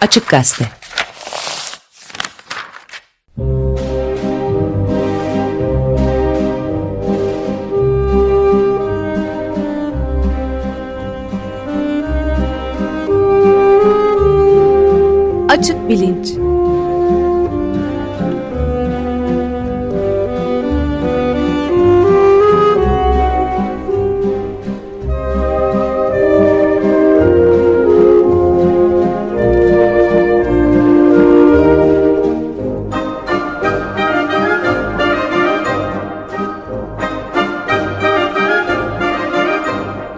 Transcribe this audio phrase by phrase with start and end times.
[0.00, 0.70] Açık Gazete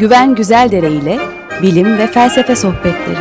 [0.01, 1.19] Güven Güzeldere ile
[1.63, 3.19] bilim ve felsefe sohbetleri.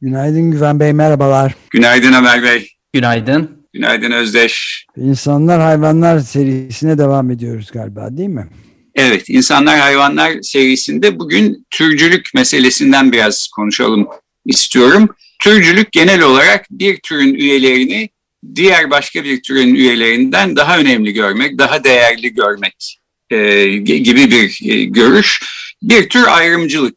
[0.00, 1.54] Günaydın Güven Bey, merhabalar.
[1.70, 2.70] Günaydın Ömer Bey.
[2.92, 3.66] Günaydın.
[3.72, 4.86] Günaydın Özdeş.
[4.96, 8.46] İnsanlar Hayvanlar serisine devam ediyoruz galiba değil mi?
[8.94, 14.08] Evet, İnsanlar Hayvanlar serisinde bugün türcülük meselesinden biraz konuşalım
[14.44, 15.08] istiyorum.
[15.42, 18.10] Türcülük genel olarak bir türün üyelerini
[18.54, 22.98] diğer başka bir türün üyelerinden daha önemli görmek, daha değerli görmek
[23.30, 25.42] e, gibi bir e, görüş.
[25.82, 26.96] Bir tür ayrımcılık.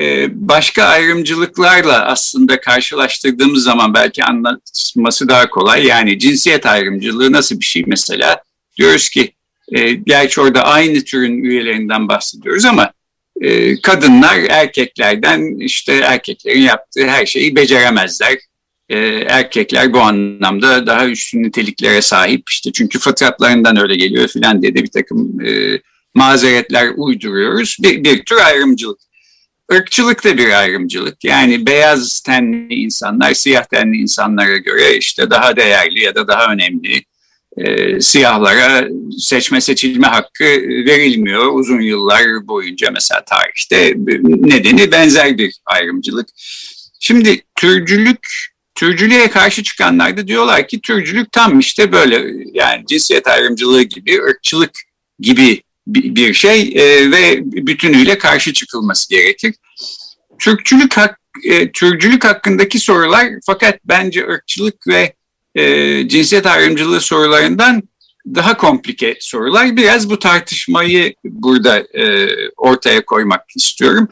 [0.00, 5.86] E, başka ayrımcılıklarla aslında karşılaştırdığımız zaman belki anlatması daha kolay.
[5.86, 8.42] Yani cinsiyet ayrımcılığı nasıl bir şey mesela?
[8.76, 9.32] Diyoruz ki,
[9.72, 12.92] e, gerçi orada aynı türün üyelerinden bahsediyoruz ama
[13.40, 18.38] e, kadınlar erkeklerden işte erkeklerin yaptığı her şeyi beceremezler
[18.88, 24.74] e, erkekler bu anlamda daha üstün niteliklere sahip işte çünkü fıtratlarından öyle geliyor filan diye
[24.74, 25.80] de bir takım e,
[26.14, 27.76] mazeretler uyduruyoruz.
[27.82, 28.98] Bir, bir tür ayrımcılık.
[29.72, 31.24] Irkçılık da bir ayrımcılık.
[31.24, 37.02] Yani beyaz tenli insanlar siyah tenli insanlara göre işte daha değerli ya da daha önemli
[37.56, 40.44] e, siyahlara seçme seçilme hakkı
[40.86, 43.94] verilmiyor uzun yıllar boyunca mesela tarihte
[44.26, 46.28] nedeni benzer bir ayrımcılık.
[47.00, 48.47] Şimdi türcülük
[48.78, 54.70] Türcülüğe karşı çıkanlar da diyorlar ki türcülük tam işte böyle yani cinsiyet ayrımcılığı gibi, ırkçılık
[55.20, 59.54] gibi bir şey e, ve bütünüyle karşı çıkılması gerekir.
[60.38, 65.14] Türkçülük hak, e, Türkçülük hakkındaki sorular fakat bence ırkçılık ve
[65.54, 67.82] e, cinsiyet ayrımcılığı sorularından
[68.34, 69.76] daha komplike sorular.
[69.76, 74.08] Biraz bu tartışmayı burada e, ortaya koymak istiyorum.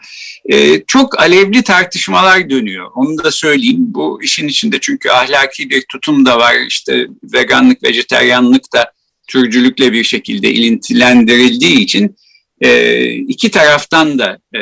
[0.53, 2.91] E, çok alevli tartışmalar dönüyor.
[2.94, 3.76] Onu da söyleyeyim.
[3.78, 6.55] Bu işin içinde çünkü ahlaki bir tutum da var.
[6.69, 8.93] İşte veganlık, vejeteryanlık da
[9.28, 12.16] türcülükle bir şekilde ilintilendirildiği için
[12.60, 14.60] e, iki taraftan da e,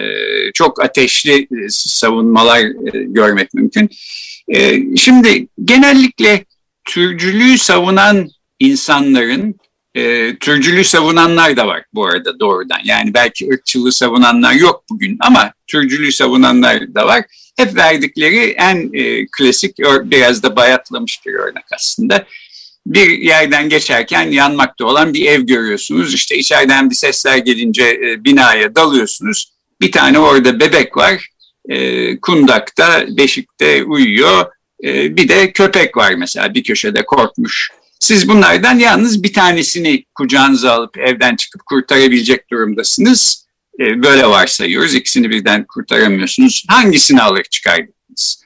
[0.54, 3.90] çok ateşli e, savunmalar e, görmek mümkün.
[4.48, 6.44] E, şimdi genellikle
[6.84, 8.28] türcülüğü savunan
[8.60, 9.54] insanların
[9.94, 12.80] e, türcülüğü savunanlar da var bu arada doğrudan.
[12.84, 17.24] Yani belki ırkçılığı savunanlar yok bugün ama türcülüğü savunanlar da var.
[17.56, 22.26] Hep verdikleri en e, klasik biraz da bayatlamış bir örnek aslında.
[22.86, 26.14] Bir yerden geçerken yanmakta olan bir ev görüyorsunuz.
[26.14, 29.52] İşte içeriden bir sesler gelince e, binaya dalıyorsunuz.
[29.80, 31.28] Bir tane orada bebek var.
[31.68, 34.46] E, kundakta, beşikte uyuyor.
[34.84, 37.70] E, bir de köpek var mesela bir köşede korkmuş
[38.04, 43.46] siz bunlardan yalnız bir tanesini kucağınıza alıp evden çıkıp kurtarabilecek durumdasınız.
[43.80, 44.94] E, böyle varsayıyoruz.
[44.94, 46.64] İkisini birden kurtaramıyorsunuz.
[46.68, 48.44] Hangisini alır çıkardınız?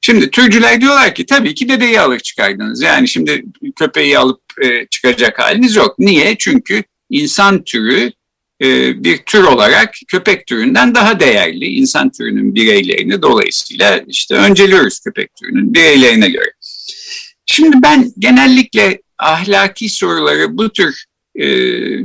[0.00, 2.82] Şimdi türcüler diyorlar ki tabii ki bebeği alır çıkardınız.
[2.82, 3.44] Yani şimdi
[3.76, 5.98] köpeği alıp e, çıkacak haliniz yok.
[5.98, 6.36] Niye?
[6.38, 8.12] Çünkü insan türü
[8.62, 11.66] e, bir tür olarak köpek türünden daha değerli.
[11.66, 16.50] İnsan türünün bireylerini dolayısıyla işte önceliyoruz köpek türünün bireylerine göre.
[17.52, 21.46] Şimdi ben genellikle ahlaki soruları bu tür e,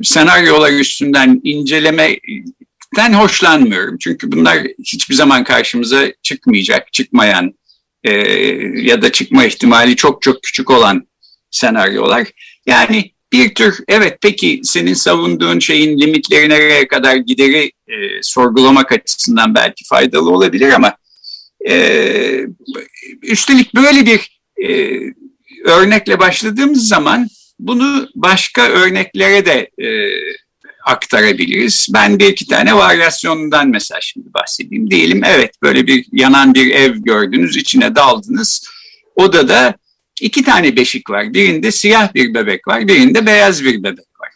[0.04, 3.98] senaryolar üstünden incelemeden hoşlanmıyorum.
[3.98, 7.54] Çünkü bunlar hiçbir zaman karşımıza çıkmayacak, çıkmayan
[8.04, 8.12] e,
[8.82, 11.08] ya da çıkma ihtimali çok çok küçük olan
[11.52, 12.28] senaryolar.
[12.66, 19.56] Yani bir tür evet peki senin savunduğun şeyin limitleri nereye kadar gideri e, sorgulamak açısından
[19.56, 20.98] belki faydalı olabilir ama
[21.70, 22.48] e,
[23.22, 25.00] üstelik böyle bir e,
[25.66, 27.28] örnekle başladığımız zaman
[27.60, 29.88] bunu başka örneklere de e,
[30.86, 31.88] aktarabiliriz.
[31.94, 34.92] Ben bir iki tane varyasyonundan mesela şimdi bahsedeyim.
[34.92, 38.70] Diyelim evet böyle bir yanan bir ev gördünüz, içine daldınız.
[39.16, 39.74] Odada
[40.22, 41.34] iki tane beşik var.
[41.34, 44.30] Birinde siyah bir bebek var, birinde beyaz bir bebek var.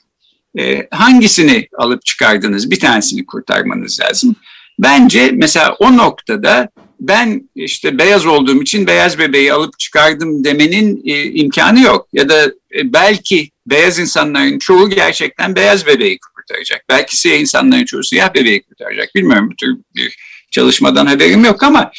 [0.59, 2.71] E, hangisini alıp çıkardınız?
[2.71, 4.35] Bir tanesini kurtarmanız lazım.
[4.79, 11.23] Bence mesela o noktada ben işte beyaz olduğum için beyaz bebeği alıp çıkardım demenin e,
[11.23, 12.07] imkanı yok.
[12.13, 12.45] Ya da
[12.75, 16.85] e, belki beyaz insanların çoğu gerçekten beyaz bebeği kurtaracak.
[16.89, 19.15] Belki siyah insanların çoğu siyah bebeği kurtaracak.
[19.15, 20.17] Bilmiyorum bu tür bir
[20.51, 21.91] çalışmadan haberim yok ama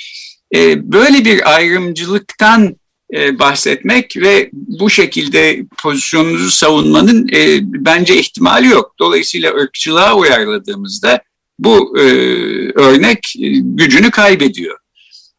[0.54, 2.76] e, böyle bir ayrımcılıktan
[3.14, 8.94] e, bahsetmek ve bu şekilde pozisyonunuzu savunmanın e, bence ihtimali yok.
[8.98, 11.22] Dolayısıyla ırkçılığa uyarladığımızda
[11.64, 12.02] bu e,
[12.74, 14.78] örnek e, gücünü kaybediyor.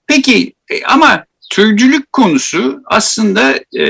[0.08, 3.86] Peki e, ama türcülük konusu aslında e,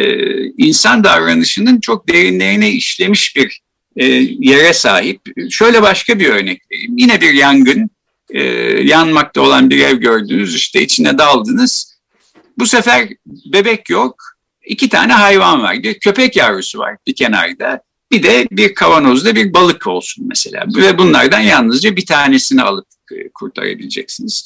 [0.58, 3.62] insan davranışının çok derinlerine işlemiş bir
[3.98, 4.06] e,
[4.40, 5.22] yere sahip.
[5.50, 6.98] Şöyle başka bir örnek vereyim.
[6.98, 7.90] Yine bir yangın,
[8.30, 8.44] e,
[8.84, 12.00] yanmakta olan bir ev gördünüz, işte içine daldınız.
[12.58, 14.16] Bu sefer bebek yok,
[14.66, 15.84] iki tane hayvan var.
[15.84, 17.82] Bir köpek yavrusu var bir kenarda.
[18.12, 20.66] Bir de bir kavanozda bir balık olsun mesela.
[20.76, 24.46] Ve bunlardan yalnızca bir tanesini alıp e, kurtarabileceksiniz.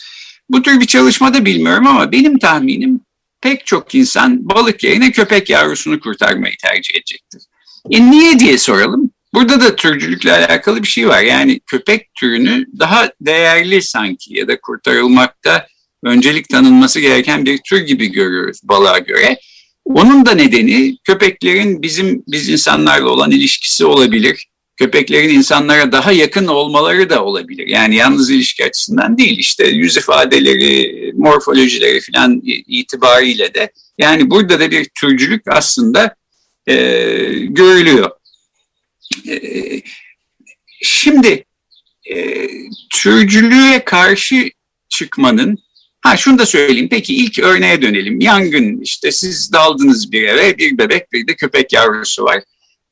[0.49, 3.01] Bu tür bir çalışmada bilmiyorum ama benim tahminim
[3.41, 7.41] pek çok insan balık yerine köpek yavrusunu kurtarmayı tercih edecektir.
[7.91, 9.11] E niye diye soralım.
[9.33, 11.21] Burada da türcülükle alakalı bir şey var.
[11.21, 15.67] Yani köpek türünü daha değerli sanki ya da kurtarılmakta
[16.03, 19.37] öncelik tanınması gereken bir tür gibi görüyoruz balığa göre.
[19.85, 24.47] Onun da nedeni köpeklerin bizim biz insanlarla olan ilişkisi olabilir.
[24.77, 27.67] Köpeklerin insanlara daha yakın olmaları da olabilir.
[27.67, 34.71] Yani yalnız ilişki açısından değil işte yüz ifadeleri, morfolojileri falan itibariyle de yani burada da
[34.71, 36.15] bir türcülük aslında
[36.67, 36.75] e,
[37.49, 38.11] görülüyor.
[39.27, 39.37] E,
[40.81, 41.45] şimdi
[42.09, 42.47] e,
[42.89, 44.49] türcülüğe karşı
[44.89, 45.57] çıkmanın
[46.05, 46.87] Ha şunu da söyleyeyim.
[46.91, 48.19] Peki ilk örneğe dönelim.
[48.21, 52.43] Yangın işte siz daldınız bir eve bir bebek bir de köpek yavrusu var.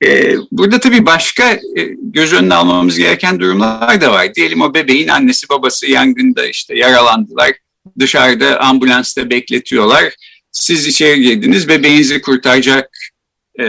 [0.06, 1.60] Ee, burada tabii başka e,
[2.02, 4.36] göz önüne almamız gereken durumlar da var.
[4.36, 7.52] Diyelim o bebeğin annesi babası yangında işte yaralandılar.
[8.00, 10.14] Dışarıda ambulansta bekletiyorlar.
[10.52, 12.90] Siz içeri girdiniz bebeğinizi kurtaracak
[13.60, 13.66] e,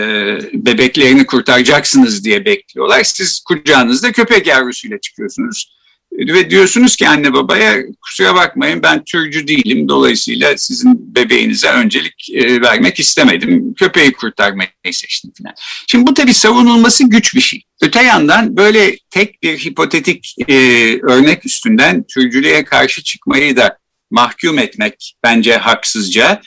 [0.53, 3.05] bebeklerini kurtaracaksınız diye bekliyorlar.
[3.05, 5.75] Siz kucağınızda köpek yavrusuyla çıkıyorsunuz
[6.19, 12.61] ve diyorsunuz ki anne babaya kusura bakmayın ben türcü değilim dolayısıyla sizin bebeğinize öncelik e,
[12.61, 13.75] vermek istemedim.
[13.75, 15.55] Köpeği kurtarmayı seçtim falan.
[15.87, 17.63] Şimdi bu tabii savunulması güç bir şey.
[17.83, 20.55] Öte yandan böyle tek bir hipotetik e,
[21.03, 23.79] örnek üstünden türcülüğe karşı çıkmayı da
[24.11, 26.43] mahkum etmek bence haksızca.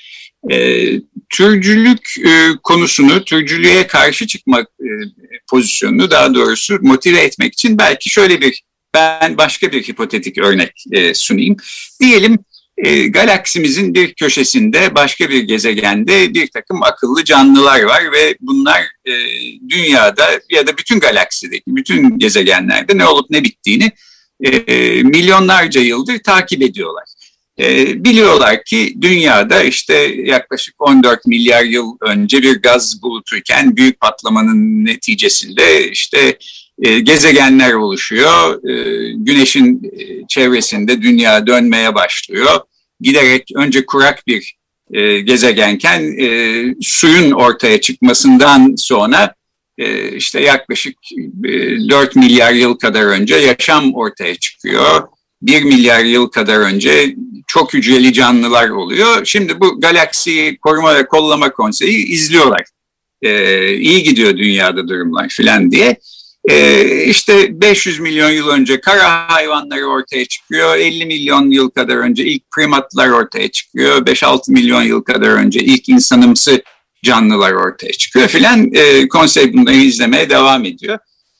[0.51, 0.87] E,
[1.29, 4.89] türcülük e, konusunu, türcülüğe karşı çıkmak e,
[5.49, 8.63] pozisyonunu daha doğrusu motive etmek için belki şöyle bir
[8.93, 11.57] ben başka bir hipotetik örnek e, sunayım.
[12.01, 12.39] Diyelim
[12.77, 19.13] e, galaksimizin bir köşesinde başka bir gezegende bir takım akıllı canlılar var ve bunlar e,
[19.69, 23.91] dünyada ya da bütün galaksideki bütün gezegenlerde ne olup ne bittiğini
[24.43, 24.51] e,
[25.03, 27.05] milyonlarca yıldır takip ediyorlar.
[27.59, 34.85] E, biliyorlar ki dünyada işte yaklaşık 14 milyar yıl önce bir gaz bulutuyken büyük patlamanın
[34.85, 36.37] neticesinde işte
[36.81, 38.69] e, gezegenler oluşuyor.
[38.69, 42.59] E, güneşin e, çevresinde dünya dönmeye başlıyor.
[43.01, 44.57] Giderek önce kurak bir
[45.23, 46.15] gezegenken
[46.81, 49.35] suyun ortaya çıkmasından sonra
[50.15, 50.97] işte yaklaşık
[51.45, 55.07] e, 4 milyar yıl kadar önce yaşam ortaya çıkıyor.
[55.41, 57.15] 1 milyar yıl kadar önce
[57.47, 59.25] çok hücreli canlılar oluyor.
[59.25, 62.63] Şimdi bu galaksi koruma ve kollama konseyi izliyorlar.
[63.21, 65.97] E, iyi gidiyor dünyada durumlar filan diye.
[66.47, 70.75] Ee, işte 500 milyon yıl önce kara hayvanları ortaya çıkıyor.
[70.75, 74.05] 50 milyon yıl kadar önce ilk primatlar ortaya çıkıyor.
[74.05, 76.63] 5-6 milyon yıl kadar önce ilk insanımsı
[77.03, 78.73] canlılar ortaya çıkıyor filan.
[78.73, 80.99] E, konsey bunları izlemeye devam ediyor.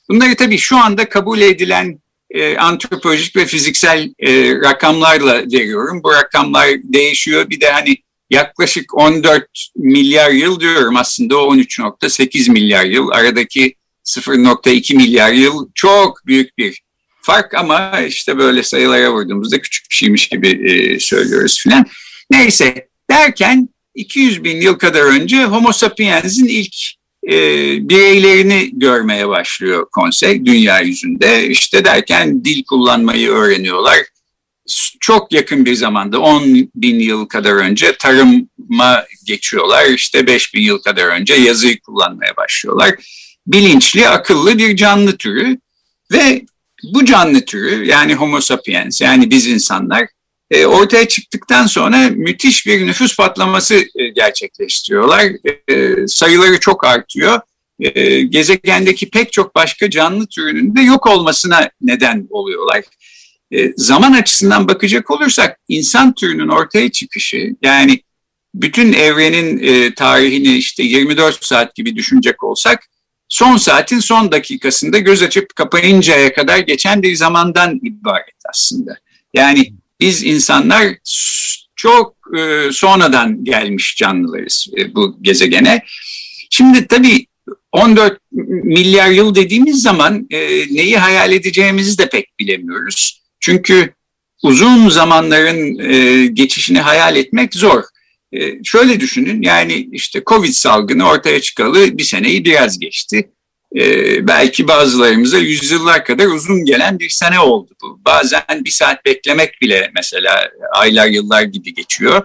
[0.09, 1.99] Bunları tabii şu anda kabul edilen
[2.31, 6.03] e, antropolojik ve fiziksel e, rakamlarla veriyorum.
[6.03, 7.49] Bu rakamlar değişiyor.
[7.49, 7.97] Bir de hani
[8.29, 13.76] yaklaşık 14 milyar yıl diyorum aslında o 13.8 milyar yıl aradaki
[14.07, 16.81] 0.2 milyar yıl çok büyük bir
[17.21, 21.85] fark ama işte böyle sayılara vurduğumuzda küçük bir şeymiş gibi e, söylüyoruz filan.
[22.31, 26.75] Neyse derken 200 bin yıl kadar önce Homo sapiens'in ilk
[27.27, 27.33] e,
[27.89, 31.47] bireylerini görmeye başlıyor konsey dünya yüzünde.
[31.47, 33.97] İşte derken dil kullanmayı öğreniyorlar.
[34.99, 39.85] Çok yakın bir zamanda 10 bin yıl kadar önce tarıma geçiyorlar.
[39.85, 42.95] İşte 5 bin yıl kadar önce yazıyı kullanmaya başlıyorlar
[43.47, 45.57] bilinçli, akıllı bir canlı türü
[46.11, 46.45] ve
[46.83, 50.07] bu canlı türü yani homo sapiens yani biz insanlar
[50.51, 55.23] e, ortaya çıktıktan sonra müthiş bir nüfus patlaması e, gerçekleştiriyorlar.
[55.69, 57.39] E, sayıları çok artıyor.
[57.79, 62.83] E, gezegendeki pek çok başka canlı türünün de yok olmasına neden oluyorlar.
[63.75, 68.01] Zaman açısından bakacak olursak insan türünün ortaya çıkışı yani
[68.55, 72.87] bütün evrenin tarihini işte 24 saat gibi düşünecek olsak
[73.29, 78.97] son saatin son dakikasında göz açıp kapayıncaya kadar geçen bir zamandan ibaret aslında.
[79.33, 80.87] Yani biz insanlar
[81.75, 85.83] çok e, sonradan gelmiş canlılarız e, bu gezegene.
[86.49, 87.25] Şimdi tabii
[87.71, 88.19] 14
[88.63, 90.39] milyar yıl dediğimiz zaman e,
[90.75, 93.21] neyi hayal edeceğimizi de pek bilemiyoruz.
[93.39, 93.93] Çünkü
[94.43, 97.83] uzun zamanların e, geçişini hayal etmek zor.
[98.33, 103.29] E, şöyle düşünün yani işte Covid salgını ortaya çıkalı bir seneyi biraz geçti.
[103.75, 107.99] E, belki bazılarımıza yüzyıllar kadar uzun gelen bir sene oldu bu.
[108.05, 112.21] Bazen bir saat beklemek bile mesela aylar yıllar gibi geçiyor.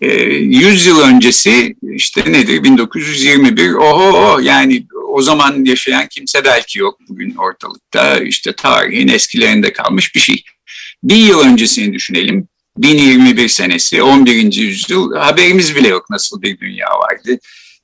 [0.00, 6.98] E, 100 yıl öncesi işte nedir 1921 oho yani o zaman yaşayan kimse belki yok
[7.08, 10.44] bugün ortalıkta işte tarihin eskilerinde kalmış bir şey.
[11.02, 12.48] Bir yıl öncesini düşünelim
[12.78, 14.52] 1021 senesi 11.
[14.52, 17.38] yüzyıl haberimiz bile yok nasıl bir dünya vardı.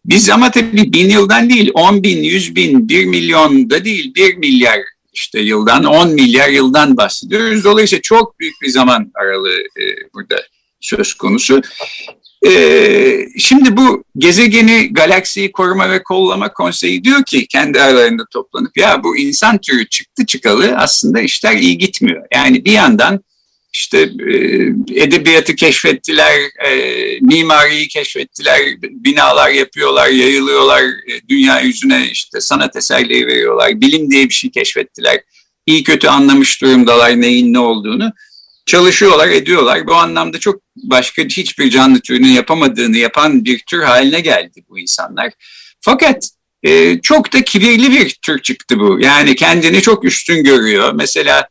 [0.04, 4.36] Biz ama tabii bin yıldan değil 10 bin, 100 bin, 1 milyon da değil 1
[4.36, 4.78] milyar
[5.12, 7.64] işte yıldan 10 milyar yıldan bahsediyoruz.
[7.64, 9.84] Dolayısıyla çok büyük bir zaman aralığı e,
[10.14, 10.42] burada
[10.80, 11.62] söz konusu.
[12.46, 19.02] Ee, şimdi bu gezegeni, galaksiyi koruma ve kollama konseyi diyor ki kendi aralarında toplanıp ya
[19.04, 22.26] bu insan türü çıktı çıkalı aslında işler iyi gitmiyor.
[22.34, 23.20] Yani bir yandan
[23.72, 24.36] işte e,
[25.02, 33.80] edebiyatı keşfettiler, e, mimariyi keşfettiler, binalar yapıyorlar, yayılıyorlar, e, dünya yüzüne işte sanat eserleri veriyorlar,
[33.80, 35.20] bilim diye bir şey keşfettiler.
[35.66, 38.12] İyi kötü anlamış durumdalar neyin ne olduğunu
[38.66, 39.86] çalışıyorlar, ediyorlar.
[39.86, 45.32] Bu anlamda çok başka hiçbir canlı türünün yapamadığını yapan bir tür haline geldi bu insanlar.
[45.80, 46.28] Fakat
[47.02, 49.00] çok da kibirli bir tür çıktı bu.
[49.00, 50.92] Yani kendini çok üstün görüyor.
[50.92, 51.48] Mesela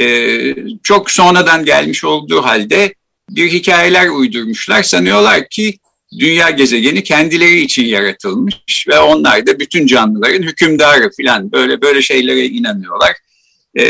[0.00, 2.94] e, çok sonradan gelmiş olduğu halde
[3.30, 4.82] bir hikayeler uydurmuşlar.
[4.82, 5.78] Sanıyorlar ki
[6.18, 12.46] dünya gezegeni kendileri için yaratılmış ve onlar da bütün canlıların hükümdarı falan böyle böyle şeylere
[12.46, 13.12] inanıyorlar.
[13.74, 13.84] E,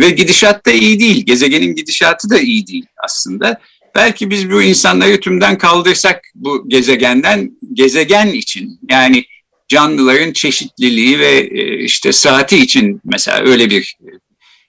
[0.00, 1.26] ve gidişat da iyi değil.
[1.26, 3.60] Gezegenin gidişatı da iyi değil aslında.
[3.94, 9.24] Belki biz bu insanları tümden kaldırsak bu gezegenden gezegen için yani
[9.68, 13.96] canlıların çeşitliliği ve e, işte saati için mesela öyle bir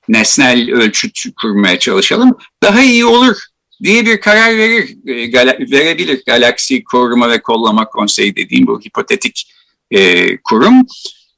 [0.07, 2.37] nesnel ölçüt kurmaya çalışalım.
[2.63, 3.35] Daha iyi olur
[3.83, 9.53] diye bir karar verir, e, verebilir Galaksi Koruma ve Kollama Konseyi dediğim bu hipotetik
[9.91, 10.85] e, kurum.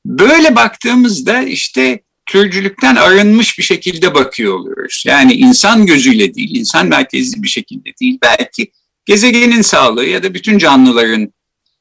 [0.06, 5.04] Böyle baktığımızda işte türcülükten arınmış bir şekilde bakıyor oluyoruz.
[5.08, 8.18] Yani insan gözüyle değil, insan merkezli bir şekilde değil.
[8.22, 8.72] Belki
[9.06, 11.34] gezegenin sağlığı ya da bütün canlıların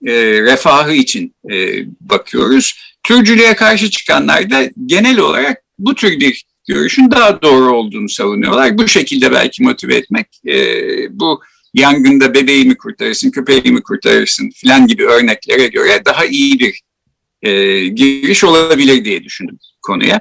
[0.06, 0.12] e,
[0.42, 2.74] refahı için e, bakıyoruz.
[3.02, 8.78] Türcülüğe karşı çıkanlar da genel olarak bu tür bir görüşün daha doğru olduğunu savunuyorlar.
[8.78, 10.58] Bu şekilde belki motive etmek e,
[11.20, 11.40] bu
[11.74, 16.80] yangında bebeğimi kurtarırsın, köpeğimi kurtarırsın filan gibi örneklere göre daha iyi bir
[17.42, 20.20] e, giriş olabilir diye düşündüm konuya.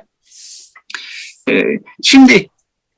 [1.49, 1.63] E,
[2.03, 2.47] şimdi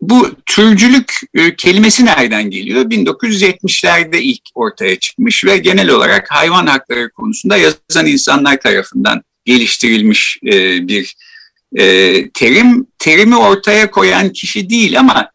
[0.02, 2.86] bu türcülük e, kelimesi nereden geliyor?
[2.86, 10.88] 1970'lerde ilk ortaya çıkmış ve genel olarak hayvan hakları konusunda yazan insanlar tarafından geliştirilmiş e,
[10.88, 11.16] bir
[11.76, 15.32] e, terim terimi ortaya koyan kişi değil ama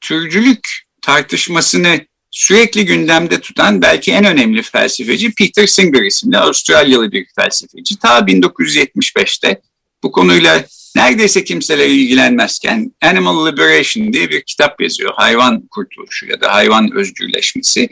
[0.00, 0.68] türcülük
[1.02, 7.98] tartışmasını sürekli gündemde tutan belki en önemli felsefeci Peter Singer isimli Avustralyalı bir felsefeci.
[7.98, 9.60] Ta 1975'te
[10.02, 10.64] bu konuyla
[10.96, 15.12] neredeyse kimseler ilgilenmezken Animal Liberation diye bir kitap yazıyor.
[15.16, 17.88] Hayvan kurtuluşu ya da hayvan özgürleşmesi.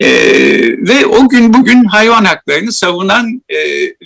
[0.00, 0.08] Ee,
[0.78, 3.56] ve o gün bugün hayvan haklarını savunan e,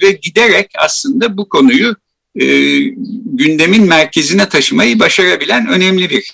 [0.02, 1.96] ve giderek aslında bu konuyu
[2.40, 2.78] e,
[3.24, 6.32] gündemin merkezine taşımayı başarabilen önemli bir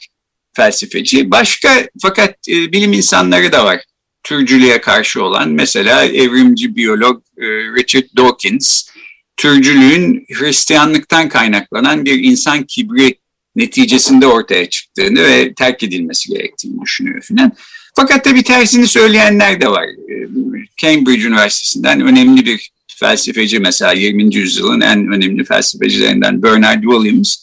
[0.56, 1.30] felsefeci.
[1.30, 3.80] Başka fakat e, bilim insanları da var
[4.22, 5.50] türcülüğe karşı olan.
[5.50, 8.88] Mesela evrimci biyolog e, Richard Dawkins
[9.36, 13.18] türcülüğün Hristiyanlıktan kaynaklanan bir insan kibri
[13.56, 17.52] neticesinde ortaya çıktığını ve terk edilmesi gerektiğini düşünüyor filan.
[17.96, 19.84] Fakat tabii tersini söyleyenler de var.
[19.84, 20.28] E,
[20.76, 24.34] Cambridge Üniversitesi'nden önemli bir felsefeci mesela 20.
[24.34, 27.36] yüzyılın en önemli felsefecilerinden Bernard Williams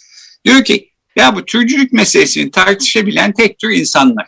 [0.46, 4.28] diyor ki ya bu türcülük meselesini tartışabilen tek tür insanlar.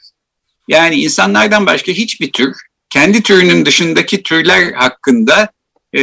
[0.68, 2.56] Yani insanlardan başka hiçbir tür
[2.90, 5.50] kendi türünün dışındaki türler hakkında
[5.94, 6.02] e,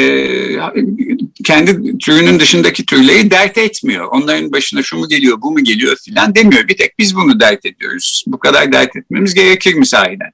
[1.44, 4.08] kendi türünün dışındaki türleri dert etmiyor.
[4.10, 6.68] Onların başına şu mu geliyor, bu mu geliyor filan demiyor.
[6.68, 8.24] Bir tek biz bunu dert ediyoruz.
[8.26, 10.30] Bu kadar dert etmemiz gerekir mi sahiden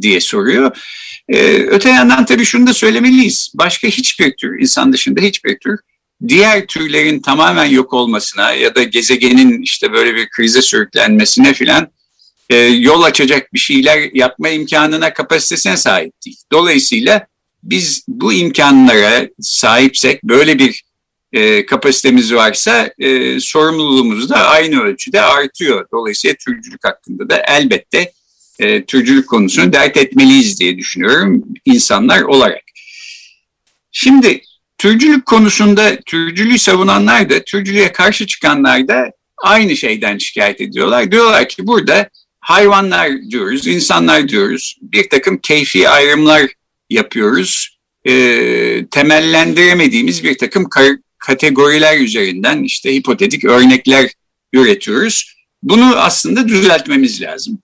[0.00, 0.76] diye soruyor.
[1.28, 3.52] Ee, öte yandan tabii şunu da söylemeliyiz.
[3.54, 5.78] Başka hiçbir tür, insan dışında hiçbir tür
[6.28, 11.88] diğer türlerin tamamen yok olmasına ya da gezegenin işte böyle bir krize sürüklenmesine filan
[12.50, 16.36] e, yol açacak bir şeyler yapma imkanına, kapasitesine sahip değil.
[16.52, 17.26] Dolayısıyla
[17.62, 20.82] biz bu imkanlara sahipsek, böyle bir
[21.32, 25.86] e, kapasitemiz varsa e, sorumluluğumuz da aynı ölçüde artıyor.
[25.92, 28.12] Dolayısıyla türcülük hakkında da elbette
[28.62, 32.62] e, türcülük konusunu dert etmeliyiz diye düşünüyorum insanlar olarak.
[33.92, 34.42] Şimdi
[34.78, 41.12] türcülük konusunda türcülüğü savunanlar da türcülüğe karşı çıkanlar da aynı şeyden şikayet ediyorlar.
[41.12, 42.08] Diyorlar ki burada
[42.40, 46.50] hayvanlar diyoruz, insanlar diyoruz, bir takım keyfi ayrımlar
[46.90, 47.78] yapıyoruz.
[48.04, 48.12] E,
[48.90, 50.66] temellendiremediğimiz bir takım
[51.18, 54.10] kategoriler üzerinden işte hipotetik örnekler
[54.52, 55.34] üretiyoruz.
[55.62, 57.58] Bunu aslında düzeltmemiz lazım.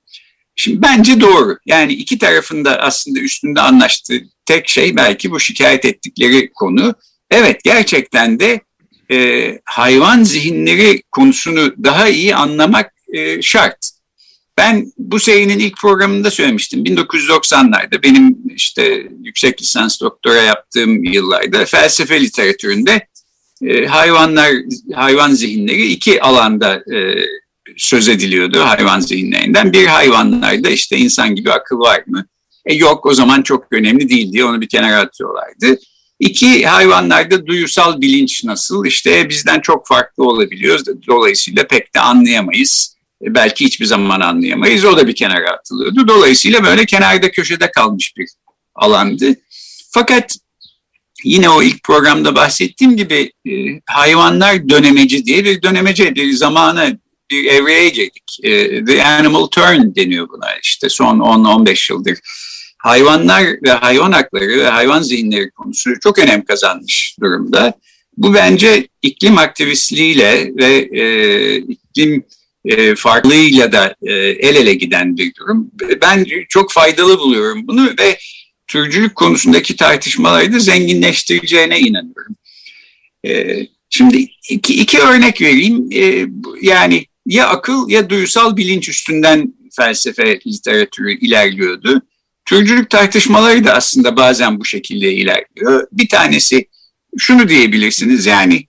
[0.61, 1.59] Şimdi bence doğru.
[1.67, 6.95] Yani iki tarafında aslında üstünde anlaştığı tek şey belki bu şikayet ettikleri konu.
[7.31, 8.61] Evet gerçekten de
[9.11, 13.91] e, hayvan zihinleri konusunu daha iyi anlamak e, şart.
[14.57, 16.85] Ben bu serinin ilk programında söylemiştim.
[16.85, 23.07] 1990'larda benim işte yüksek lisans doktora yaptığım yıllarda felsefe literatüründe
[23.63, 24.53] e, hayvanlar,
[24.95, 27.25] hayvan zihinleri iki alanda e,
[27.79, 29.73] söz ediliyordu hayvan zihinlerinden.
[29.73, 32.27] Bir hayvanlarda işte insan gibi akıl var mı?
[32.67, 35.81] E yok o zaman çok önemli değil diye onu bir kenara atıyorlardı.
[36.21, 38.87] İki hayvanlarda duyusal bilinç nasıl?
[38.87, 40.85] İşte bizden çok farklı olabiliyoruz.
[41.07, 42.97] Dolayısıyla pek de anlayamayız.
[43.25, 44.85] E, belki hiçbir zaman anlayamayız.
[44.85, 46.09] O da bir kenara atılıyordu.
[46.09, 48.29] Dolayısıyla böyle kenarda köşede kalmış bir
[48.75, 49.35] alandı.
[49.91, 50.37] Fakat
[51.25, 53.53] yine o ilk programda bahsettiğim gibi e,
[53.87, 56.89] hayvanlar dönemeci diye bir dönemeci bir zamana
[57.31, 58.39] bir evreye girdik.
[58.43, 62.19] E, the animal turn deniyor buna işte son 10-15 yıldır.
[62.79, 67.75] Hayvanlar ve hayvan hakları ve hayvan zihinleri konusu çok önem kazanmış durumda.
[68.17, 72.25] Bu bence iklim aktivistliğiyle ve e, iklim
[72.65, 75.71] e, farklılığıyla da e, el ele giden bir durum.
[76.03, 78.19] Ben çok faydalı buluyorum bunu ve
[78.67, 82.37] türcülük konusundaki tartışmaları da zenginleştireceğine inanıyorum.
[83.27, 83.59] E,
[83.91, 85.89] şimdi iki, iki örnek vereyim.
[85.95, 86.27] E,
[86.63, 92.03] yani ya akıl ya duysal bilinç üstünden felsefe literatürü ilerliyordu.
[92.45, 95.87] Türcülük tartışmaları da aslında bazen bu şekilde ilerliyor.
[95.93, 96.69] Bir tanesi
[97.19, 98.67] şunu diyebilirsiniz yani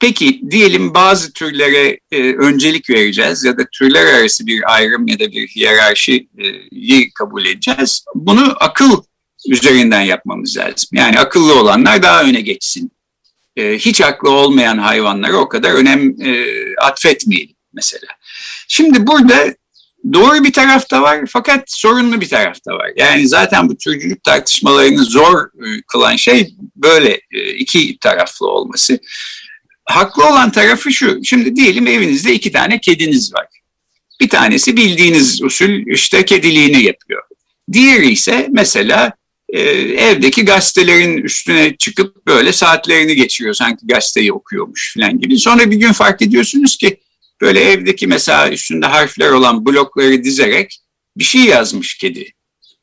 [0.00, 5.32] peki diyelim bazı türlere e, öncelik vereceğiz ya da türler arası bir ayrım ya da
[5.32, 8.04] bir hiyerarşiyi kabul edeceğiz.
[8.14, 9.02] Bunu akıl
[9.48, 10.88] üzerinden yapmamız lazım.
[10.92, 12.92] Yani akıllı olanlar daha öne geçsin.
[13.56, 16.44] E, hiç aklı olmayan hayvanlara o kadar önem e,
[16.82, 18.08] atfetmeyelim mesela.
[18.68, 19.54] Şimdi burada
[20.12, 22.90] doğru bir tarafta var fakat sorunlu bir tarafta var.
[22.96, 28.98] Yani zaten bu türcülük tartışmalarını zor e, kılan şey böyle e, iki taraflı olması.
[29.84, 31.24] Haklı olan tarafı şu.
[31.24, 33.46] Şimdi diyelim evinizde iki tane kediniz var.
[34.20, 37.22] Bir tanesi bildiğiniz usul işte kediliğini yapıyor.
[37.72, 39.12] Diğeri ise mesela
[39.48, 45.38] e, evdeki gazetelerin üstüne çıkıp böyle saatlerini geçiriyor sanki gazeteyi okuyormuş falan gibi.
[45.38, 47.00] Sonra bir gün fark ediyorsunuz ki
[47.40, 50.80] böyle evdeki mesela üstünde harfler olan blokları dizerek
[51.16, 52.32] bir şey yazmış kedi.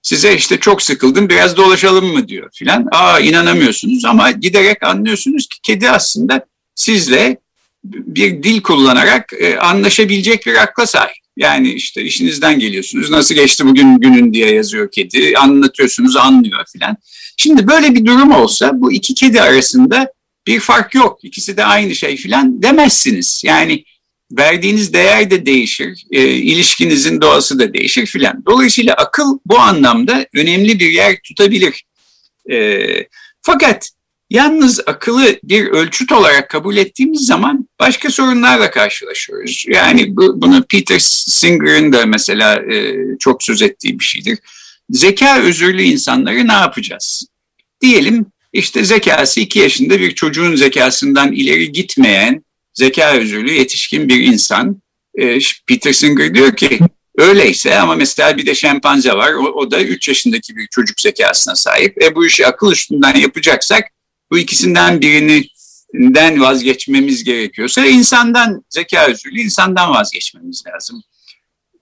[0.02, 2.88] Size işte çok sıkıldım biraz dolaşalım mı diyor filan.
[2.92, 7.38] Aa inanamıyorsunuz ama giderek anlıyorsunuz ki kedi aslında sizle
[7.84, 11.24] bir dil kullanarak e, anlaşabilecek bir akla sahip.
[11.38, 13.10] Yani işte işinizden geliyorsunuz.
[13.10, 15.34] Nasıl geçti bugün günün diye yazıyor kedi.
[15.38, 16.98] Anlatıyorsunuz anlıyor filan.
[17.38, 20.12] Şimdi böyle bir durum olsa bu iki kedi arasında
[20.48, 21.20] bir fark yok.
[21.24, 23.42] İkisi de aynı şey filan demezsiniz.
[23.46, 23.84] Yani
[24.38, 28.44] verdiğiniz değer de değişir, e, ilişkinizin doğası da değişir filan.
[28.46, 31.84] Dolayısıyla akıl bu anlamda önemli bir yer tutabilir.
[32.52, 32.88] E,
[33.42, 33.90] fakat
[34.34, 39.66] Yalnız akıllı bir ölçüt olarak kabul ettiğimiz zaman başka sorunlarla karşılaşıyoruz.
[39.68, 44.40] Yani bu, bunu Peter Singer'ın da mesela e, çok söz ettiği bir şeydir.
[44.90, 47.28] Zeka özürlü insanları ne yapacağız?
[47.82, 54.82] Diyelim işte zekası iki yaşında bir çocuğun zekasından ileri gitmeyen zeka özürlü yetişkin bir insan.
[55.16, 56.80] E, Peter Singer diyor ki
[57.18, 61.56] öyleyse ama mesela bir de şempanze var o, o da üç yaşındaki bir çocuk zekasına
[61.56, 62.04] sahip.
[62.04, 63.84] E bu işi akıl üstünden yapacaksak
[64.32, 71.04] bu ikisinden birinden vazgeçmemiz gerekiyorsa insandan zeka özürlü insandan vazgeçmemiz lazım.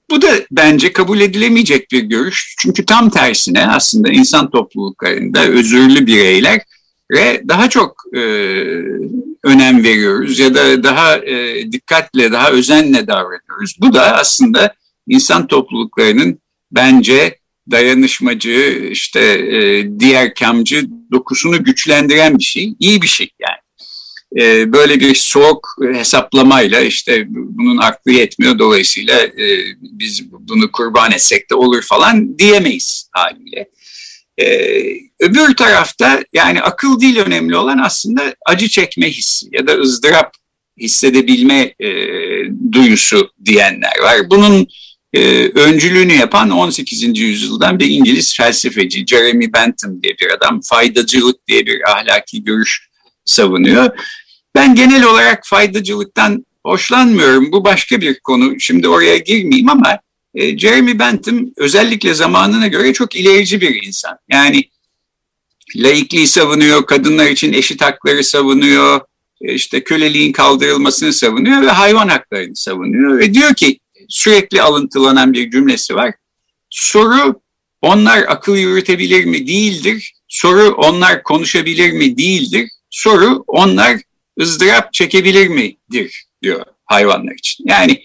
[0.09, 2.55] Bu da bence kabul edilemeyecek bir görüş.
[2.59, 6.61] Çünkü tam tersine aslında insan topluluklarında özürlü bireyler
[7.11, 8.19] ve daha çok e,
[9.43, 13.75] önem veriyoruz ya da daha e, dikkatle, daha özenle davranıyoruz.
[13.79, 14.73] Bu da aslında
[15.07, 16.39] insan topluluklarının
[16.71, 17.37] bence
[17.71, 23.61] dayanışmacı, işte e, diğer kamcı dokusunu güçlendiren bir şey, iyi bir şey yani.
[24.39, 31.49] E, böyle bir soğuk hesaplamayla işte bunun aklı yetmiyor dolayısıyla e, biz bunu kurban etsek
[31.49, 33.69] de olur falan diyemeyiz haliyle.
[34.41, 40.33] Ee, öbür tarafta yani akıl değil önemli olan aslında acı çekme hissi ya da ızdırap
[40.79, 41.89] hissedebilme e,
[42.71, 44.29] duyusu diyenler var.
[44.29, 44.67] Bunun
[45.13, 47.19] e, öncülüğünü yapan 18.
[47.19, 52.89] yüzyıldan bir İngiliz felsefeci Jeremy Bentham diye bir adam faydacılık diye bir ahlaki görüş
[53.25, 53.89] savunuyor.
[54.55, 57.51] Ben genel olarak faydacılıktan hoşlanmıyorum.
[57.51, 58.59] Bu başka bir konu.
[58.59, 59.99] Şimdi oraya girmeyeyim ama
[60.35, 64.17] e, Jeremy Bentham özellikle zamanına göre çok ilerici bir insan.
[64.29, 64.63] Yani
[65.75, 69.01] laikliği savunuyor, kadınlar için eşit hakları savunuyor,
[69.41, 73.19] e, işte köleliğin kaldırılmasını savunuyor ve hayvan haklarını savunuyor.
[73.19, 76.13] Ve diyor ki sürekli alıntılanan bir cümlesi var.
[76.69, 77.41] Soru
[77.81, 80.13] onlar akıl yürütebilir mi değildir.
[80.27, 82.69] Soru onlar konuşabilir mi değildir.
[82.89, 83.97] Soru onlar
[84.39, 87.65] ızdırap çekebilir midir diyor hayvanlar için.
[87.67, 88.03] Yani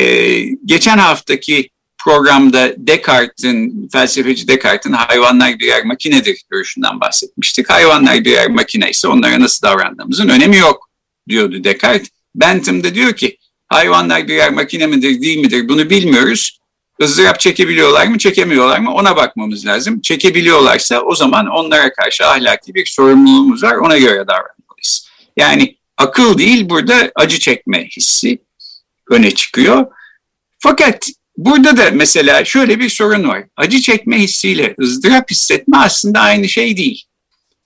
[0.00, 1.70] e, geçen haftaki
[2.04, 7.70] programda Descartes'in, felsefeci Descartes'in hayvanlar birer makinedir görüşünden bahsetmiştik.
[7.70, 10.88] Hayvanlar birer makine ise onlara nasıl davrandığımızın önemi yok
[11.28, 12.08] diyordu Descartes.
[12.34, 13.36] Bentham da diyor ki
[13.68, 16.60] hayvanlar birer makine midir değil midir bunu bilmiyoruz.
[17.02, 20.00] ızdırap çekebiliyorlar mı çekemiyorlar mı ona bakmamız lazım.
[20.00, 25.08] Çekebiliyorlarsa o zaman onlara karşı ahlaki bir sorumluluğumuz var ona göre davranmalıyız.
[25.36, 28.38] Yani akıl değil burada acı çekme hissi
[29.10, 29.86] öne çıkıyor.
[30.58, 33.44] Fakat burada da mesela şöyle bir sorun var.
[33.56, 37.04] Acı çekme hissiyle ızdırap hissetme aslında aynı şey değil.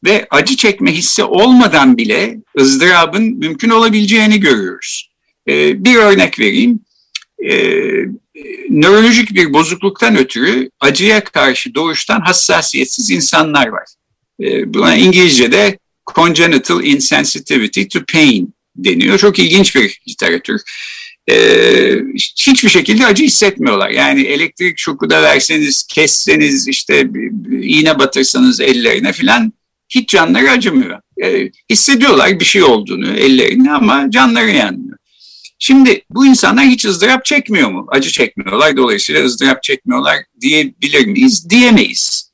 [0.04, 5.10] Ve acı çekme hissi olmadan bile ızdırabın mümkün olabileceğini görüyoruz.
[5.48, 6.80] Ee, bir örnek vereyim.
[7.44, 7.52] Ee,
[8.70, 13.84] nörolojik bir bozukluktan ötürü acıya karşı doğuştan hassasiyetsiz insanlar var.
[14.40, 15.78] Ee, buna İngilizce'de
[16.14, 19.18] congenital insensitivity to pain deniyor.
[19.18, 20.60] Çok ilginç bir literatür
[21.30, 21.36] e,
[22.16, 23.90] hiçbir şekilde acı hissetmiyorlar.
[23.90, 27.08] Yani elektrik şoku da verseniz, kesseniz, işte
[27.62, 29.52] iğne batırsanız ellerine filan
[29.88, 31.00] hiç canları acımıyor.
[31.22, 34.98] E, hissediyorlar bir şey olduğunu ellerine ama canları yanmıyor.
[35.58, 37.86] Şimdi bu insanlar hiç ızdırap çekmiyor mu?
[37.88, 41.50] Acı çekmiyorlar dolayısıyla ızdırap çekmiyorlar diyebilir miyiz?
[41.50, 42.30] Diyemeyiz.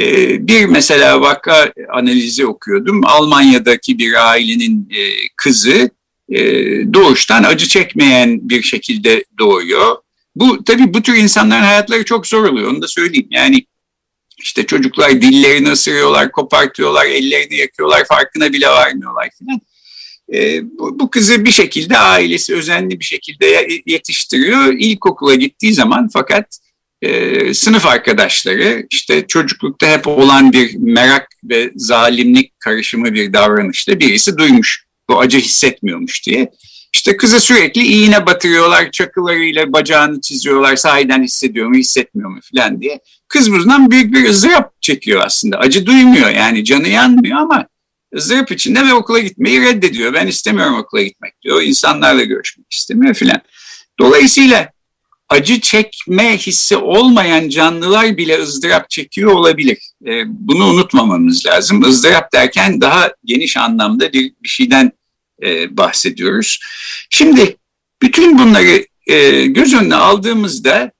[0.00, 3.00] Ee, bir mesela vaka analizi okuyordum.
[3.04, 5.00] Almanya'daki bir ailenin e,
[5.36, 5.90] kızı e,
[6.94, 9.96] doğuştan acı çekmeyen bir şekilde doğuyor.
[10.36, 13.28] Bu tabii bu tür insanların hayatları çok zor oluyor onu da söyleyeyim.
[13.30, 13.66] Yani
[14.38, 19.60] işte çocuklar dillerini ısırıyorlar, kopartıyorlar, ellerini yakıyorlar, farkına bile varmıyorlar falan.
[20.34, 24.72] E, bu, bu kızı bir şekilde ailesi özenli bir şekilde yetiştiriyor.
[24.78, 26.58] İlkokula gittiği zaman fakat
[27.02, 34.36] e, sınıf arkadaşları işte çocuklukta hep olan bir merak ve zalimlik karışımı bir davranışta birisi
[34.36, 36.50] duymuş bu acı hissetmiyormuş diye.
[36.94, 43.00] İşte kıza sürekli iğne batırıyorlar, çakılarıyla bacağını çiziyorlar, sahiden hissediyor mu, hissetmiyor mu falan diye.
[43.28, 45.58] Kız bundan büyük bir ızdırap çekiyor aslında.
[45.58, 47.66] Acı duymuyor yani canı yanmıyor ama
[48.16, 50.14] ızdırap içinde ve okula gitmeyi reddediyor.
[50.14, 51.62] Ben istemiyorum okula gitmek diyor.
[51.62, 53.40] İnsanlarla görüşmek istemiyor filan.
[53.98, 54.72] Dolayısıyla
[55.32, 59.78] acı çekme hissi olmayan canlılar bile ızdırap çekiyor olabilir.
[60.06, 61.84] E, bunu unutmamamız lazım.
[61.84, 64.92] ızdırap derken daha geniş anlamda bir, bir şeyden
[65.42, 66.58] e, bahsediyoruz.
[67.10, 67.56] Şimdi
[68.02, 70.92] bütün bunları e, göz önüne aldığımızda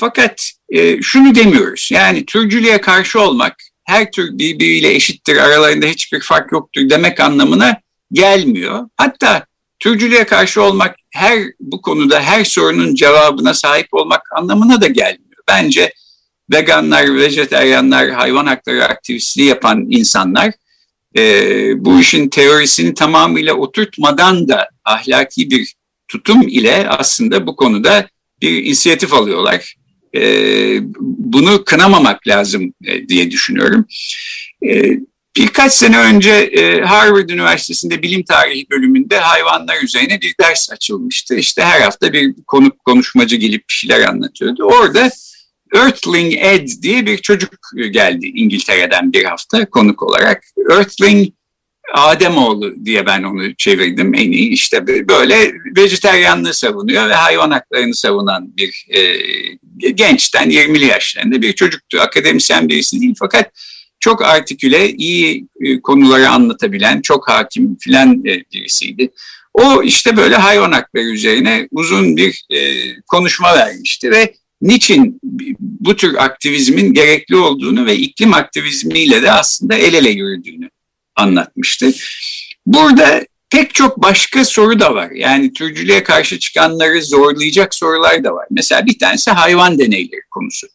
[0.00, 1.88] fakat e, şunu demiyoruz.
[1.92, 7.80] Yani türcülüğe karşı olmak her tür birbiriyle eşittir, aralarında hiçbir fark yoktur demek anlamına
[8.12, 8.88] gelmiyor.
[8.96, 9.46] Hatta
[9.78, 15.42] türcülüğe karşı olmak her bu konuda her sorunun cevabına sahip olmak anlamına da gelmiyor.
[15.48, 15.92] Bence
[16.52, 20.52] veganlar, vejeteryanlar, hayvan hakları aktivistliği yapan insanlar
[21.16, 25.74] e, bu işin teorisini tamamıyla oturtmadan da ahlaki bir
[26.08, 28.08] tutum ile aslında bu konuda
[28.42, 29.74] bir inisiyatif alıyorlar.
[30.16, 30.20] E,
[31.00, 33.86] bunu kınamamak lazım e, diye düşünüyorum.
[34.66, 34.98] E,
[35.36, 41.34] Birkaç sene önce e, Harvard Üniversitesi'nde bilim tarihi bölümünde hayvanlar üzerine bir ders açılmıştı.
[41.34, 44.64] İşte her hafta bir konuk konuşmacı gelip bir şeyler anlatıyordu.
[44.64, 45.10] Orada
[45.74, 47.50] Earthling Ed diye bir çocuk
[47.90, 50.44] geldi İngiltere'den bir hafta konuk olarak.
[50.70, 51.28] Earthling
[51.92, 54.48] Ademoğlu diye ben onu çevirdim en iyi.
[54.50, 59.00] İşte böyle vejeteryanlığı savunuyor ve hayvan haklarını savunan bir e,
[59.90, 62.00] gençten 20'li yaşlarında bir çocuktu.
[62.00, 63.50] Akademisyen birisi değil fakat
[64.06, 69.10] çok artiküle, iyi e, konuları anlatabilen, çok hakim filan e, birisiydi.
[69.54, 72.58] O işte böyle hayvan hakları üzerine uzun bir e,
[73.06, 75.20] konuşma vermişti ve niçin
[75.60, 80.70] bu tür aktivizmin gerekli olduğunu ve iklim aktivizmiyle de aslında el ele yürüdüğünü
[81.16, 81.92] anlatmıştı.
[82.66, 85.10] Burada pek çok başka soru da var.
[85.10, 88.46] Yani türcülüğe karşı çıkanları zorlayacak sorular da var.
[88.50, 90.66] Mesela bir tanesi hayvan deneyleri konusu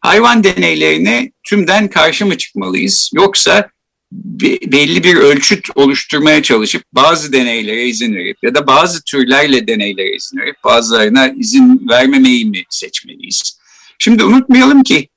[0.00, 3.10] hayvan deneylerine tümden karşı mı çıkmalıyız?
[3.14, 3.70] Yoksa
[4.12, 10.38] belli bir ölçüt oluşturmaya çalışıp bazı deneylere izin verip ya da bazı türlerle deneylere izin
[10.38, 13.58] verip bazılarına izin vermemeyi mi seçmeliyiz?
[13.98, 15.08] Şimdi unutmayalım ki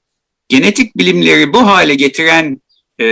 [0.49, 2.61] genetik bilimleri bu hale getiren
[2.99, 3.05] e,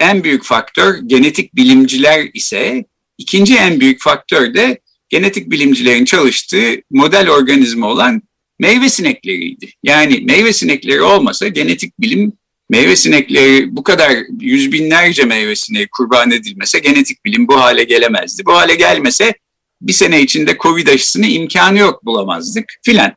[0.00, 2.84] en büyük faktör genetik bilimciler ise
[3.18, 8.22] ikinci en büyük faktör de genetik bilimcilerin çalıştığı model organizma olan
[8.58, 9.70] meyve sinekleriydi.
[9.82, 12.32] Yani meyve sinekleri olmasa genetik bilim
[12.70, 18.46] meyve sinekleri bu kadar yüz binlerce meyve sineği kurban edilmese genetik bilim bu hale gelemezdi.
[18.46, 19.34] Bu hale gelmese
[19.80, 23.12] bir sene içinde Covid aşısını imkanı yok bulamazdık filan.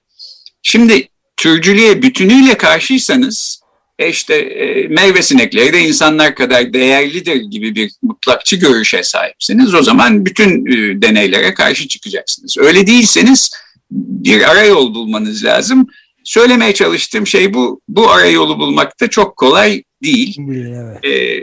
[0.61, 3.59] Şimdi türcülüğe bütünüyle karşıysanız
[3.99, 9.73] e işte e, meyve sinekleri de insanlar kadar değerlidir gibi bir mutlakçı görüşe sahipsiniz.
[9.73, 12.57] O zaman bütün e, deneylere karşı çıkacaksınız.
[12.57, 13.51] Öyle değilseniz
[13.91, 15.87] bir arayol bulmanız lazım.
[16.23, 17.81] Söylemeye çalıştığım şey bu.
[17.87, 20.37] Bu arayolu bulmak da çok kolay değil.
[20.49, 21.05] Evet.
[21.05, 21.41] E,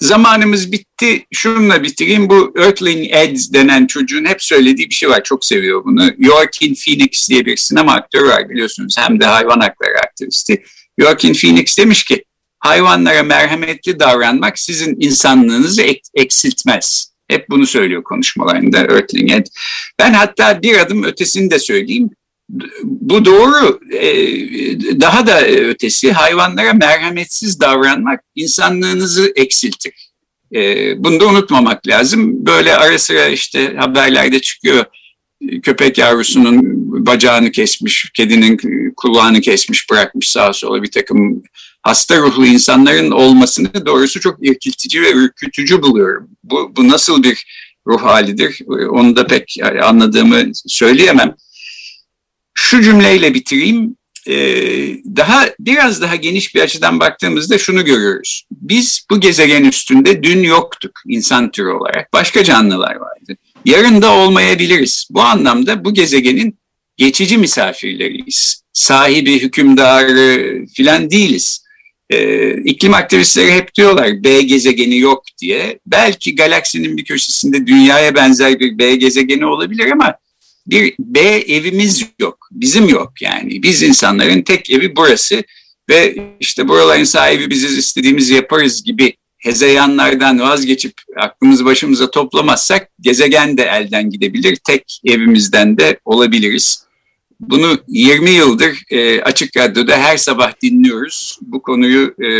[0.00, 1.24] zamanımız bitti.
[1.32, 2.28] Şununla bitireyim.
[2.28, 5.24] Bu Earthling Ed denen çocuğun hep söylediği bir şey var.
[5.24, 6.10] Çok seviyor bunu.
[6.18, 8.94] Joaquin Phoenix diye bir sinema aktörü var biliyorsunuz.
[8.98, 10.62] Hem de hayvan hakları aktivisti.
[11.00, 12.24] Joaquin Phoenix demiş ki
[12.58, 17.09] hayvanlara merhametli davranmak sizin insanlığınızı ek eksiltmez.
[17.30, 18.78] Hep bunu söylüyor konuşmalarında
[19.36, 19.46] Ed.
[19.98, 22.10] Ben hatta bir adım ötesini de söyleyeyim.
[22.84, 23.80] Bu doğru.
[23.92, 29.92] Ee, daha da ötesi hayvanlara merhametsiz davranmak insanlığınızı eksiltir.
[30.54, 32.46] Ee, bunu da unutmamak lazım.
[32.46, 34.84] Böyle ara sıra işte haberlerde çıkıyor
[35.62, 36.60] köpek yavrusunun
[37.06, 38.58] bacağını kesmiş, kedinin
[38.96, 41.42] kulağını kesmiş, bırakmış sağa sola bir takım
[41.82, 46.28] hasta ruhlu insanların olmasını doğrusu çok irkiltici ve ürkütücü buluyorum.
[46.44, 47.46] Bu, bu nasıl bir
[47.86, 51.34] ruh halidir onu da pek anladığımı söyleyemem.
[52.54, 53.96] Şu cümleyle bitireyim.
[54.26, 58.44] Ee, daha biraz daha geniş bir açıdan baktığımızda şunu görüyoruz.
[58.50, 62.12] Biz bu gezegen üstünde dün yoktuk insan türü olarak.
[62.12, 63.36] Başka canlılar vardı.
[63.64, 65.08] Yarın da olmayabiliriz.
[65.10, 66.58] Bu anlamda bu gezegenin
[66.96, 68.62] geçici misafirleriyiz.
[68.72, 71.64] Sahibi, hükümdarı filan değiliz.
[72.10, 75.78] Ee, iklim aktivistleri hep diyorlar B gezegeni yok diye.
[75.86, 80.14] Belki galaksinin bir köşesinde dünyaya benzer bir B gezegeni olabilir ama
[80.66, 82.48] bir B evimiz yok.
[82.50, 83.62] Bizim yok yani.
[83.62, 85.42] Biz insanların tek evi burası
[85.88, 93.62] ve işte buraların sahibi biziz istediğimizi yaparız gibi hezeyanlardan vazgeçip aklımızı başımıza toplamazsak gezegen de
[93.62, 94.56] elden gidebilir.
[94.56, 96.84] Tek evimizden de olabiliriz.
[97.40, 101.38] Bunu 20 yıldır e, Açık Radyo'da her sabah dinliyoruz.
[101.42, 102.30] Bu konuyu e,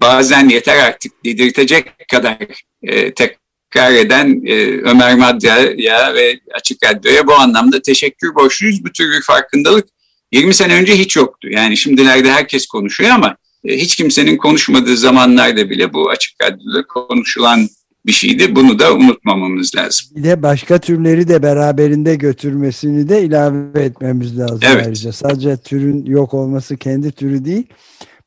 [0.00, 2.38] bazen yeter artık dedirtecek kadar
[2.82, 8.84] e, tekrar eden e, Ömer Madya'ya ve Açık Radyo'ya bu anlamda teşekkür borçluyuz.
[8.84, 9.88] Bu tür bir farkındalık
[10.32, 11.48] 20 sene önce hiç yoktu.
[11.50, 17.68] Yani şimdilerde herkes konuşuyor ama e, hiç kimsenin konuşmadığı zamanlarda bile bu açık radyoda konuşulan
[18.06, 18.56] bir şeydi.
[18.56, 20.06] Bunu da unutmamamız lazım.
[20.16, 24.86] Bir de başka türleri de beraberinde götürmesini de ilave etmemiz lazım evet.
[24.86, 25.12] ayrıca.
[25.12, 27.66] Sadece türün yok olması kendi türü değil.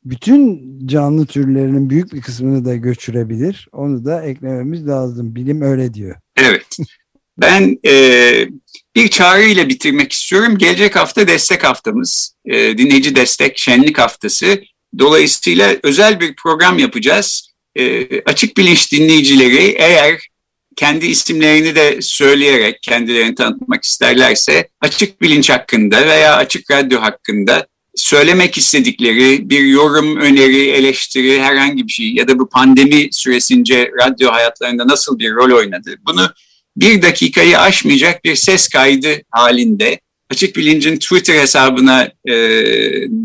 [0.05, 3.67] Bütün canlı türlerinin büyük bir kısmını da götürebilir.
[3.71, 5.35] Onu da eklememiz lazım.
[5.35, 6.15] Bilim öyle diyor.
[6.37, 6.77] Evet.
[7.37, 7.93] Ben e,
[8.95, 10.57] bir çağrı ile bitirmek istiyorum.
[10.57, 12.35] Gelecek hafta destek haftamız.
[12.45, 14.61] E, dinleyici destek şenlik haftası.
[14.99, 17.54] Dolayısıyla özel bir program yapacağız.
[17.75, 20.19] E, açık bilinç dinleyicileri eğer
[20.75, 28.57] kendi isimlerini de söyleyerek kendilerini tanıtmak isterlerse açık bilinç hakkında veya açık radyo hakkında söylemek
[28.57, 34.87] istedikleri bir yorum, öneri, eleştiri herhangi bir şey ya da bu pandemi süresince radyo hayatlarında
[34.87, 36.29] nasıl bir rol oynadı bunu
[36.77, 39.99] bir dakikayı aşmayacak bir ses kaydı halinde
[40.31, 42.33] Açık Bilinc'in Twitter hesabına e,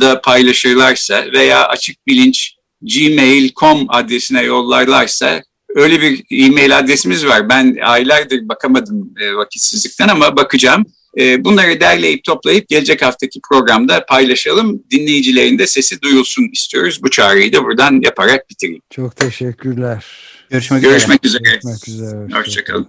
[0.00, 5.42] da paylaşırlarsa veya Açık Bilinç gmail.com adresine yollarlarsa
[5.74, 7.48] öyle bir e-mail adresimiz var.
[7.48, 10.84] Ben aylardır bakamadım e, vakitsizlikten ama bakacağım.
[11.18, 14.82] E, bunları derleyip toplayıp gelecek haftaki programda paylaşalım.
[14.90, 17.02] Dinleyicilerin de sesi duyulsun istiyoruz.
[17.02, 18.82] Bu çağrıyı da buradan yaparak bitireyim.
[18.90, 20.04] Çok teşekkürler.
[20.50, 21.42] Görüşmek, Görüşmek üzere.
[21.42, 21.52] üzere.
[21.62, 22.40] Görüşmek üzere.
[22.40, 22.88] Hoşçakalın.